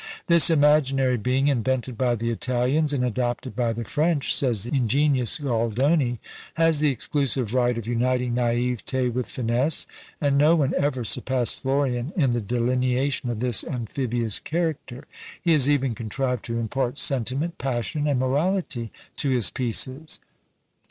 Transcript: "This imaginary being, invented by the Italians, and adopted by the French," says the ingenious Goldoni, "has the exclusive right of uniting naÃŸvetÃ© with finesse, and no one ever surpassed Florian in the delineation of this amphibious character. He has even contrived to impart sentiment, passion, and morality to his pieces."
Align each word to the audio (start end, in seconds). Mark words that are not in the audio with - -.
"This 0.25 0.49
imaginary 0.49 1.15
being, 1.17 1.47
invented 1.47 1.95
by 1.95 2.15
the 2.15 2.31
Italians, 2.31 2.91
and 2.91 3.05
adopted 3.05 3.55
by 3.55 3.71
the 3.71 3.83
French," 3.83 4.33
says 4.35 4.63
the 4.63 4.73
ingenious 4.75 5.37
Goldoni, 5.37 6.17
"has 6.55 6.79
the 6.79 6.89
exclusive 6.89 7.53
right 7.53 7.77
of 7.77 7.85
uniting 7.85 8.33
naÃŸvetÃ© 8.33 9.13
with 9.13 9.27
finesse, 9.27 9.85
and 10.19 10.39
no 10.39 10.55
one 10.55 10.73
ever 10.75 11.03
surpassed 11.03 11.61
Florian 11.61 12.13
in 12.15 12.31
the 12.31 12.41
delineation 12.41 13.29
of 13.29 13.41
this 13.41 13.63
amphibious 13.63 14.39
character. 14.39 15.03
He 15.39 15.51
has 15.51 15.69
even 15.69 15.93
contrived 15.93 16.43
to 16.45 16.57
impart 16.57 16.97
sentiment, 16.97 17.59
passion, 17.59 18.07
and 18.07 18.19
morality 18.19 18.91
to 19.17 19.29
his 19.29 19.51
pieces." 19.51 20.19